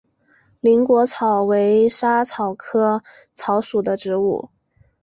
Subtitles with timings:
[0.61, 3.03] 菱果薹草为莎草科薹
[3.35, 4.49] 草属的植物。